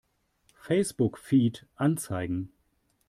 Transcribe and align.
Facebook-Feed 0.59 1.67
anzeigen! 1.75 2.51